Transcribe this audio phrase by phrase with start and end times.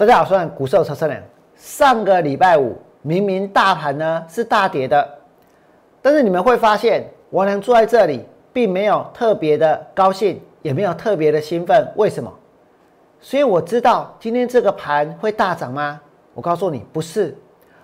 [0.00, 1.22] 大家好，我是股市车车人。
[1.54, 5.06] 上个礼拜五，明明大盘呢是大跌的，
[6.00, 11.86] 但是你们会发现，王良坐在这里，并没有特别的高兴，也没有特别的兴奋。
[11.96, 12.32] 为什么？
[13.20, 16.00] 所以我知道今天这个盘会大涨吗？
[16.32, 17.36] 我告诉你，不是，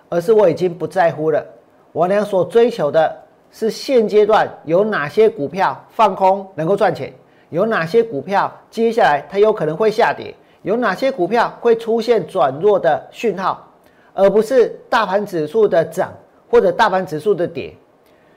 [0.09, 1.45] 而是我已经不在乎了。
[1.91, 3.15] 王良所追求的
[3.51, 7.13] 是现阶段有哪些股票放空能够赚钱，
[7.49, 10.33] 有哪些股票接下来它有可能会下跌。
[10.67, 13.65] 有哪些股票会出现转弱的讯号，
[14.13, 16.11] 而不是大盘指数的涨
[16.49, 17.73] 或者大盘指数的跌？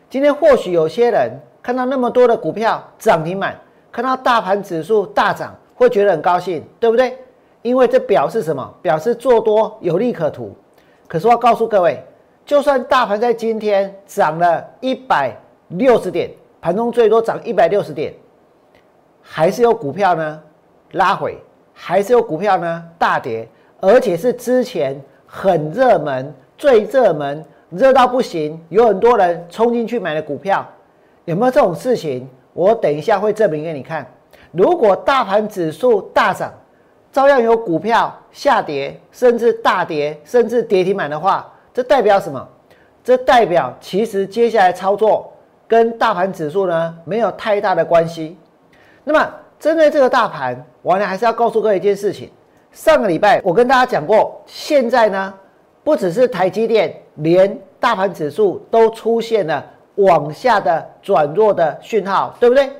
[0.08, 3.58] 今天或许有些人看到那么多的股票涨停板，
[3.90, 7.18] 看到大盘指数大涨，会觉得很高兴，对不对？
[7.62, 8.72] 因为这表示什么？
[8.80, 10.54] 表示做多有利可图。
[11.08, 12.00] 可是我告诉各位，
[12.46, 15.36] 就算大盘在今天涨了一百
[15.66, 18.14] 六十点，盘中最多涨一百六十点，
[19.20, 20.40] 还是有股票呢
[20.92, 21.36] 拉回。
[21.82, 23.48] 还是有股票呢大跌，
[23.80, 30.64] 而且是之前很热门、最热门、热到不行，有很多人冲进去买的股票，
[31.24, 32.28] 有没有这种事情？
[32.52, 34.06] 我等一下会证明给你看。
[34.52, 36.52] 如果大盘指数大涨，
[37.10, 42.46] 照样有股票下跌，甚至大跌，甚至跌停板的话，这代表什么？
[43.02, 45.32] 这代表其实接下来操作
[45.66, 48.36] 跟大盘指数呢没有太大的关系。
[49.02, 49.26] 那么
[49.60, 50.56] 针对这个大盘。
[50.82, 52.30] 我呢还是要告诉各位一件事情。
[52.72, 55.34] 上个礼拜我跟大家讲过，现在呢
[55.84, 59.62] 不只是台积电，连大盘指数都出现了
[59.96, 62.70] 往下的转弱的讯号，对不对？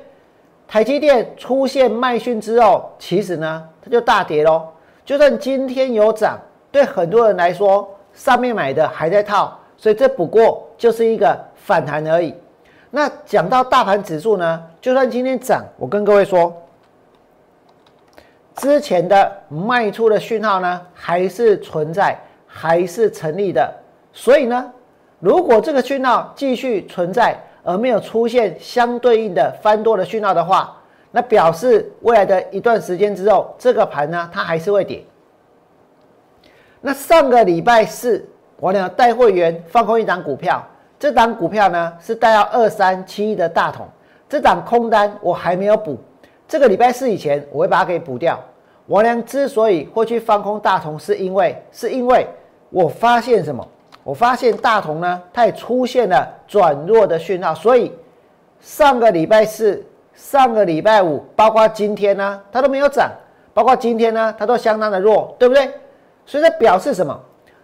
[0.67, 4.67] 台积电出现卖讯之后，其实呢它就大跌喽。
[5.05, 6.39] 就算今天有涨，
[6.71, 12.33] 对很多人来说，上面买的还在套，所以这不过就是一个反弹而已。
[12.89, 16.51] 那讲到大盘指数呢，就算今天涨，我跟各位说。
[18.61, 22.15] 之前的卖出的讯号呢，还是存在，
[22.45, 23.73] 还是成立的。
[24.13, 24.71] 所以呢，
[25.19, 30.77] 如果这个讯号继续存在，而没有出现相对应的翻多的讯号的话，
[31.09, 35.03] 那表示未来的一段时间之后，这个盘呢，它还是会跌。
[36.81, 38.23] 那上个礼拜四，
[38.57, 40.63] 我呢带会员放空一档股票，
[40.99, 43.87] 这档股票呢是带到二三七的大同，
[44.29, 45.97] 这档空单我还没有补，
[46.47, 48.39] 这个礼拜四以前我会把它给补掉。
[48.87, 52.27] 王良之所以会去放空大同，是因为是因为
[52.69, 53.65] 我发现什么？
[54.03, 57.53] 我发现大同呢，它也出现了转弱的讯号。
[57.53, 57.91] 所以
[58.59, 63.09] 上个礼拜四、上个礼拜五，包括今天呢，它都没有涨；
[63.53, 65.69] 包括今天呢，它都相当的弱，对不对？
[66.25, 67.17] 所以这表示什么？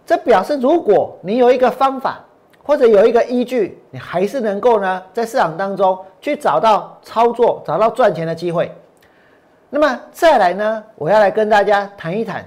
[0.06, 2.24] 这表示如果你有一个方法，
[2.62, 8.72] 或者有一个依据，你还是能够呢，在市场当中去找到操作、找到赚钱的机会。
[9.70, 10.82] 那么再来呢？
[10.96, 12.44] 我要来跟大家谈一谈，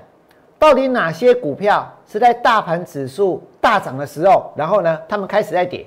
[0.58, 5.86] 到底哪些股票是在大盘指数大涨的时候，然后呢，他们开始在跌。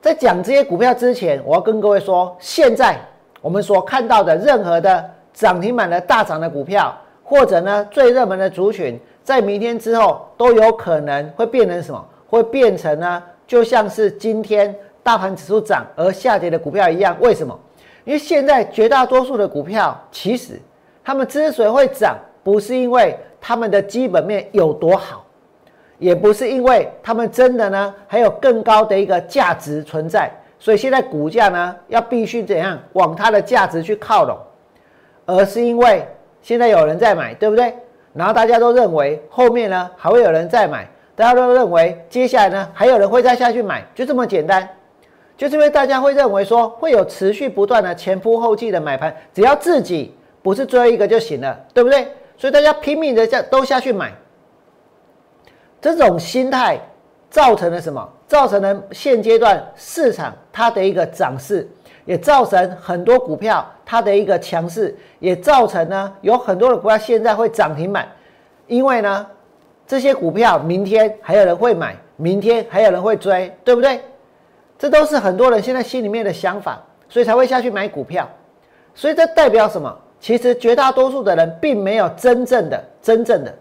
[0.00, 2.98] 在讲这些股票之前，我要跟各位说，现在
[3.40, 6.92] 我们所看到的任何的涨停板的大涨的股票，
[7.22, 12.04] 或者呢最热门的族群，在明天之后都有可能会变成什么？
[12.26, 14.74] 会变成呢，就像是今天
[15.04, 17.16] 大盘指数涨而下跌的股票一样。
[17.20, 17.56] 为什么？
[18.04, 20.60] 因为现在绝大多数的股票，其实
[21.04, 25.24] 他们之所以会涨，不是因为他们的基本面有多好，
[25.98, 34.38] 也不是因为他们真的呢还有更高的一个价值存在，所以现在股价呢要必须怎样往它的价值去靠拢，
[35.26, 36.06] 而是因为
[36.42, 37.74] 现在有人在买，对不对？
[38.12, 44.68] 然后大家都认为后面呢还会有人在买，大家都认为接下来呢还有人会再下去买，就这么简单。
[45.40, 52.06] 就是因为大家会认为说会有持续不断的前仆后继的买盘，只要自己不是最后一个就行了，对不对？
[52.36, 54.12] 所以大家拼命的下都下去买，
[55.80, 56.78] 这种心态
[57.30, 58.06] 造成了什么？
[58.28, 61.66] 造成了现阶段市场它的一个涨势，
[62.04, 68.06] 也造成很多股票它的一个强势，也造成呢有很多的股票现在会涨停板，
[68.66, 69.26] 因为呢
[69.86, 73.98] 这些股票明天还有人会买，明天还有人会追，对不对？
[74.80, 78.26] 这都是很多人现在心里面的想法，所以才会下去买股票。
[78.94, 79.94] 所以这代表什么？
[80.18, 83.54] 其实绝大多数的人并没有真正的、真正的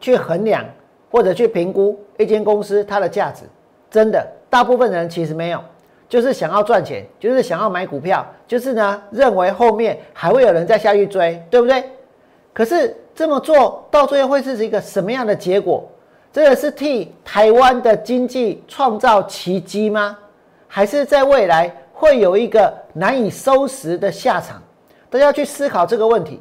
[0.00, 0.64] 去衡量
[1.10, 3.44] 或者去评估一间公司它的价值。
[3.90, 5.62] 真的，大部分人其实没有，
[6.08, 11.84] 就是想要赚钱，就是想要买股票，就是呢认为后面还会有人再下去追，对不对？
[12.54, 15.86] 可是这么做到最后会是一个什么样的结果？
[16.32, 20.16] 这个是替台湾的经济创造奇迹吗？
[20.66, 24.62] 还是在未来会有一个难以收拾的下场？
[25.10, 26.40] 大家要去思考这个问题。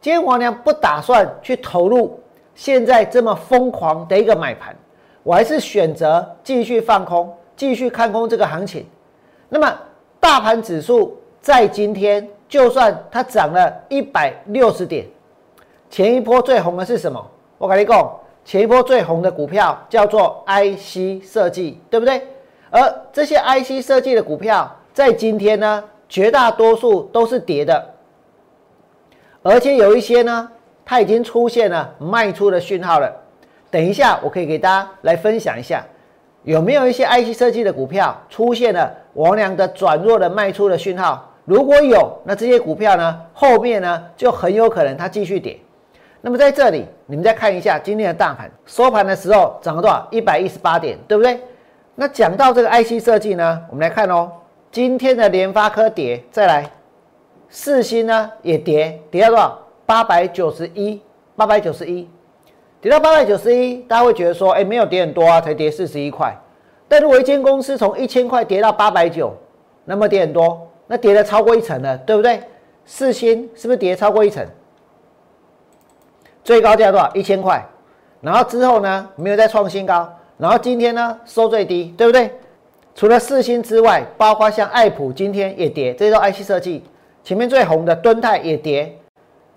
[0.00, 2.18] 今天王良不打算去投入
[2.56, 4.74] 现在这么疯狂的一个买盘，
[5.22, 8.84] 我还是选择继续放空，继续看空这个行情。
[9.48, 9.72] 那么
[10.18, 15.06] 大盘指数在今天，就算它涨了一百六十点，
[15.88, 17.24] 前一波最红的是什么？
[17.58, 22.26] 我跟你讲，前一波最红的股票叫做 IC 设计，对不对？
[22.70, 27.94] 而这些 IC 设计的股票，在今天呢，绝大多数都是跌的，
[29.42, 30.50] 而且有一些呢，
[30.84, 33.12] 它已经出现了卖出的讯号了。
[33.70, 35.84] 等一下，我可以给大家来分享一下，
[36.42, 41.28] 有没有一些 IC 设计的股票出现了王良的转弱的卖出的讯号？
[41.44, 45.58] 如果有，那这些股票呢，后面呢就很有可能它继续跌。
[46.22, 50.06] 那么在这里，你们再看一下今天的大盘收盘的时候涨了多少？
[50.10, 51.40] 一百一十八点，对不对？
[51.94, 54.30] 那讲到这个 IC 设计呢，我们来看哦，
[54.70, 56.70] 今天的联发科跌，再来
[57.48, 59.58] 四星呢也跌，跌到多少？
[59.86, 61.00] 八百九十一，
[61.34, 62.08] 八百九十一，
[62.80, 66.36] 跌到八百九十一，大家会觉得说，哎，没有跌很多啊，才跌四十一块。
[66.86, 69.34] 但如果一间公司从一千块跌到八百九，
[69.84, 72.40] 那么跌很多，那跌了超过一层了，对不对？
[72.84, 74.46] 四星是不是跌超过一层？
[76.44, 77.10] 最高价多少？
[77.14, 77.64] 一千块。
[78.20, 80.12] 然后之后呢，没有再创新高。
[80.36, 82.30] 然后今天呢收最低，对不对？
[82.94, 86.84] 除了四星之外，包括像爱普今天也跌，这都 IC 设计。
[87.22, 88.98] 前面最红的敦泰也跌，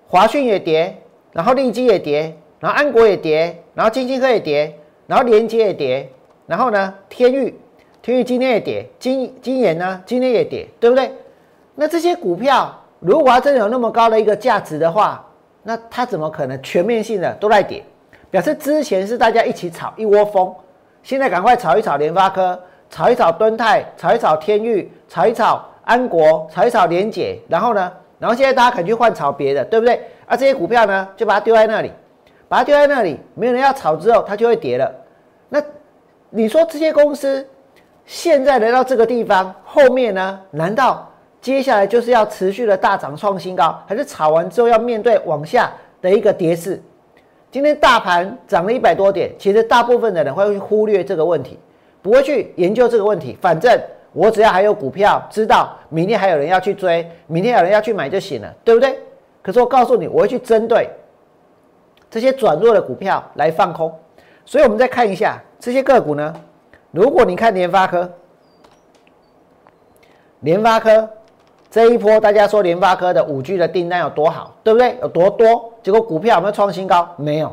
[0.08, 0.96] 华讯也跌，
[1.32, 4.78] 然后利基也跌，然后安国也跌，然后金星科也跌，
[5.08, 6.10] 然后连接也跌，
[6.46, 7.58] 然后呢天域，
[8.02, 11.12] 天域今天也跌，金金研呢今天也跌，对不对？
[11.76, 15.26] 那这些股票如果它真的有那么高的一个价值的话，
[15.64, 17.84] 那它怎么可能全面性的都在跌？
[18.30, 20.54] 表示之前是大家一起炒一窝蜂。
[21.02, 22.58] 现在赶快炒一炒联发科，
[22.90, 30.02] 炒一炒敦泰，炒一炒天域，炒一炒安国，炒一炒联解，然后呢，然后现在大家肯去换炒别的，对不对？
[30.26, 31.92] 而这些股票呢，就把它丢在那里，
[32.48, 34.90] 把它丢在那里，没有人要炒之后，它就会跌了。
[35.50, 35.62] 那
[36.30, 37.46] 你说这些公司
[38.06, 40.40] 现在来到这个地方，后面呢？
[40.52, 41.12] 难道
[41.44, 45.70] 接下来就是要持续的大涨创新高，还是炒完之后要面对往下
[46.02, 46.82] 的一个跌势？
[47.52, 51.60] 今天大盘涨了一百多点，其实大部分的人会忽略这个问题，
[52.02, 53.38] 不会去研究这个问题。
[53.42, 53.78] 反正
[54.14, 58.98] 我只要还有股票，知道明天还有人要去追，明天有人要去买就行了，对不对？
[59.42, 60.90] 可是我告诉你，我会去针对
[62.10, 63.94] 这些转弱的股票来放空。
[64.46, 66.34] 所以，我们再看一下这些个股呢。
[66.92, 68.10] 如果你看联发科，
[70.40, 71.10] 联发科。
[71.74, 74.96] 这一波大家说联发科的五 G 的订单有多好，对不对？
[75.02, 75.74] 有多多？
[75.82, 77.10] 结果股票有没有创新高？
[77.18, 77.52] 没有。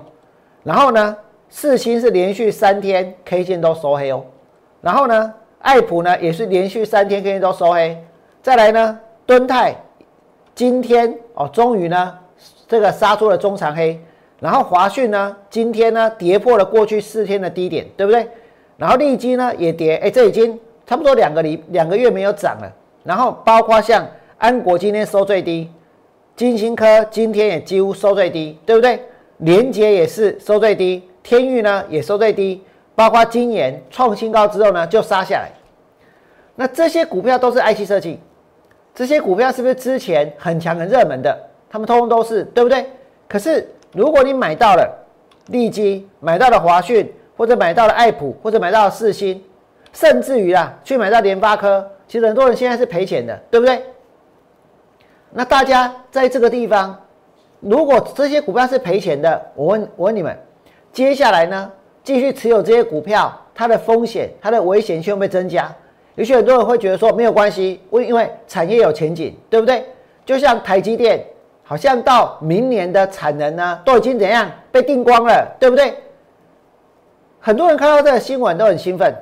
[0.62, 1.16] 然后呢，
[1.48, 4.22] 四星是连续三天 K 线都收黑哦。
[4.82, 7.96] 然后呢，爱普呢也是连续三天 K 线都收黑。
[8.42, 9.74] 再来呢，敦泰
[10.54, 12.14] 今天哦，终于呢
[12.68, 13.98] 这个杀出了中长黑。
[14.38, 18.28] 然后华讯呢今天呢跌破了过去四天的低点，对不对？
[18.76, 22.70] 然后利基呢也跌，哎，这已经差不多两个礼两个月没有涨了。
[23.02, 24.06] 然后包括像
[24.38, 25.70] 安国今天收最低，
[26.36, 29.02] 金星科今天也几乎收最低，对不对？
[29.38, 32.62] 联捷也是收最低，天域呢也收最低，
[32.94, 35.50] 包括金研创新高之后呢就杀下来。
[36.54, 38.20] 那这些股票都是 IC 设计，
[38.94, 41.34] 这些股票是不是之前很强很热门的？
[41.70, 42.84] 他们通通都是，对不对？
[43.26, 44.90] 可是如果你买到了
[45.46, 49.42] 利基，买到了华讯，或者买到了爱普，或者买到了四星，
[49.92, 51.90] 甚至于啊去买到联发科。
[52.10, 53.80] 其实很多人现在是赔钱的，对不对？
[55.30, 57.00] 那大家在这个地方，
[57.60, 60.36] 如果这些股票是赔钱的，我问我问你们，
[60.92, 61.70] 接下来呢，
[62.02, 65.72] 继续持有这些股票，它的风险、它的危险性会不会增加？
[66.16, 69.86] 有些很多人会觉得说没有关系，为因为产业有前景，对不对？
[70.26, 71.24] 就像台积电，
[71.62, 75.94] 好像到明年的产能呢，都已经怎样被定光了，对不对？
[77.38, 79.14] 很多人看到这个新闻都很兴奋。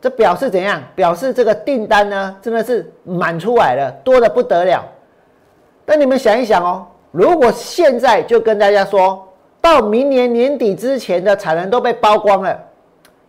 [0.00, 0.82] 这表示怎样？
[0.94, 4.82] 表示这个订单呢，真的是满出来了，多的不得了。
[5.84, 9.28] 但你们想一想哦，如果现在就跟大家说
[9.60, 12.58] 到明年年底之前的产能都被包光了，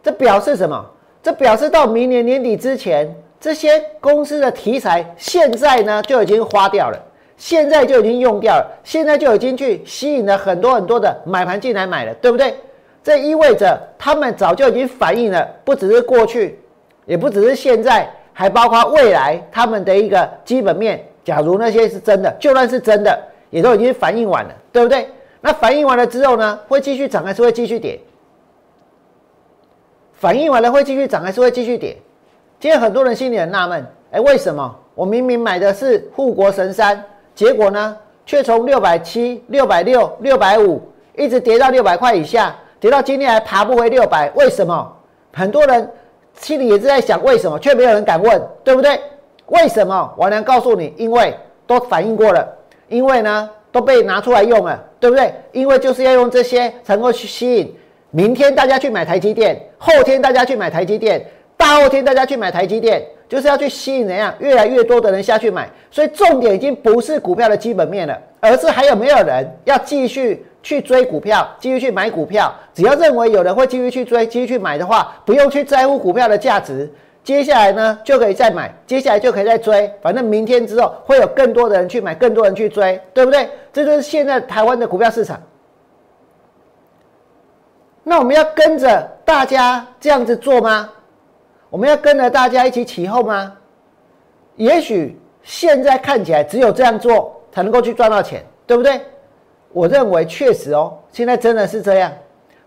[0.01, 0.85] 这表示什么？
[1.21, 6.97] 这表示到明年年底之前，这些公司的题材现在呢就已经花掉了，
[7.35, 12.55] 现在就已经用掉了，现在就已经去吸引了很多很多的买盘进来买了，对不对？
[13.03, 16.59] 这意味着他们早就已经反映了，不只是过去。
[17.05, 21.03] 也不只是现在，还包括未来他们的一个基本面。
[21.23, 25.09] 假如那些是真的，就算是真的，也都已经反映完了，对不对？
[25.41, 27.99] 那反映完了之后呢，会继续涨还是会继续跌？
[30.13, 31.97] 反映完了会继续涨还是会继续跌？
[32.59, 37.03] 今天很多人心里很纳闷，哎，为什么我明明买的是护国神山，
[37.33, 40.81] 结果呢，却从六百七、六百六、六百五
[41.17, 44.91] 一直跌到六百块以下，跌到今天还爬不回六百，为什么？
[45.31, 45.87] 很多人
[46.39, 48.99] 心里也是在想为什么，却没有人敢问，对不对？
[49.45, 50.11] 为什么？
[50.17, 51.31] 我能告诉你，因为
[51.67, 52.43] 都反映过了，
[52.87, 55.31] 因为呢都被拿出来用了，对不对？
[55.51, 57.71] 因为就是要用这些才能够去吸引
[58.09, 61.23] 明天大家去买台积电，后天大家去买台积电，
[61.55, 65.69] 大后天大家去买台积电，就是要去吸引怎样越来越多的人下去买。
[65.91, 70.43] 所以重点已经不是股票的基本面了，而是还有没有人要继续。
[70.63, 72.53] 去追股票，继续去买股票。
[72.73, 76.91] 只要认为有人会继续去追、继续去买的话，不用去在乎股票的价值。
[77.23, 79.91] 接下来呢，就可以再买，接下来就可以再追。
[80.01, 83.47] 反正明天之后会有更多的人去买，更多人去追，对不对？
[83.71, 85.39] 这就是现在台湾的股票市场。
[88.03, 90.89] 那我们要跟着大家这样子做吗？
[91.69, 93.55] 我们要跟着大家一起起哄吗？
[94.55, 98.99] 也许现在看起来只有这样做才能够去赚到钱，对不对？
[99.73, 102.11] 我认为确实哦，现在真的是这样，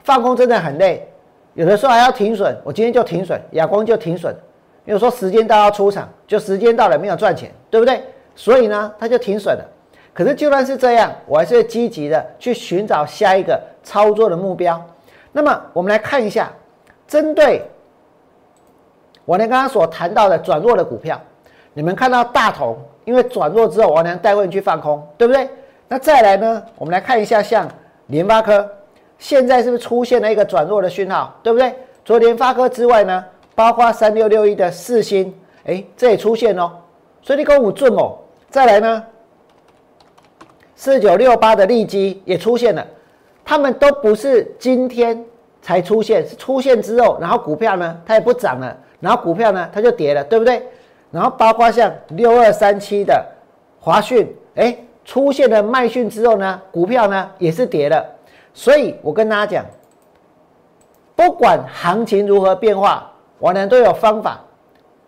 [0.03, 1.07] 放空真的很累，
[1.55, 2.57] 有的时候还要停损。
[2.65, 4.35] 我今天就停损，亚光就停损，
[4.85, 8.03] 因为说时间到要出场，就时间到了没有赚钱，对不对？
[8.35, 9.65] 所以呢，他就停损了。
[10.13, 14.81] 可是就算是这样，我还是积极的去寻找下一个操作的目标。
[15.33, 16.53] 那么我们来看一下，
[17.07, 17.63] 针对
[19.25, 21.21] 我娘刚刚所谈到的转弱的股票，
[21.73, 25.49] 你们看到大同，因为转弱之后，我娘带会去放空，对不对？
[25.87, 26.63] 那再来呢？
[26.77, 27.69] 我们来看一下，像
[28.07, 28.69] 联发科，
[29.19, 31.73] 现在是不是出现了一个转弱的讯号，对不对？
[32.05, 33.25] 除了联发科之外呢，
[33.55, 35.33] 包括三六六一的四星，
[35.65, 36.73] 哎，这也出现哦。
[37.23, 38.17] 所以你跟我准哦。
[38.49, 39.05] 再来呢，
[40.75, 42.85] 四九六八的利基也出现了，
[43.45, 45.23] 他们都不是今天
[45.61, 50.63] 才出现，是出现之后，然后股票呢它也不涨了，然后股票呢它就跌了，对不对？
[51.11, 53.25] 然后包括像六二三七的
[53.79, 54.77] 华讯，哎。
[55.05, 58.05] 出现了卖讯之后呢，股票呢也是跌了，
[58.53, 59.67] 所以我跟大家讲，
[61.15, 64.41] 不管行情如何变化，我呢都有方法，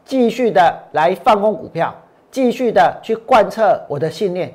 [0.04, 1.94] 继续的来放空股票，
[2.30, 4.52] 继续的去贯彻我的信念。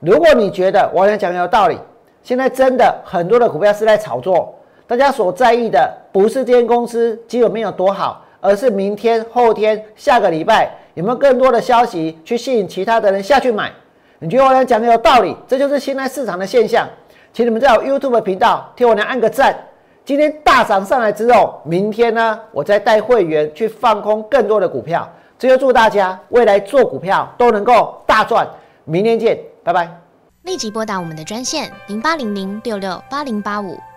[0.00, 1.78] 如果你觉得我讲有道理，
[2.22, 4.54] 现在真的很多的股票是在炒作，
[4.86, 13.72] 大家所在意的不是这间公司基本面有多好，而是明天、后天、下个礼拜有没有更多的消息去吸引其他的人下去买。
[14.24, 15.36] 你觉得我俩讲的有道理？
[15.46, 16.88] 这就是现在市场的现象，
[17.30, 19.54] 请你们在我 YouTube 频道替我俩按个赞。
[20.02, 25.06] 今天大涨上来之后，明天呢，我再带会员去放空更多的股票。
[25.38, 28.48] 这就祝大家未来做股票都能够大赚。
[28.84, 29.86] 明天见，拜拜。
[30.44, 33.78] 立即拨打我们的专线零八零零六六八零八五。